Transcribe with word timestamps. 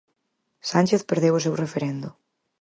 Sánchez 0.71 1.01
perdeu 1.09 1.33
o 1.35 1.43
seu 1.45 1.53
referendo. 1.63 2.09